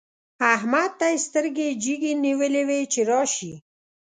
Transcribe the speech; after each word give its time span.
احمد 0.55 0.91
ته 0.99 1.05
يې 1.13 1.17
سترګې 1.27 1.67
جګې 1.83 2.11
نيولې 2.23 2.63
وې 2.67 2.81
چې 2.93 3.01
راشي. 3.09 3.53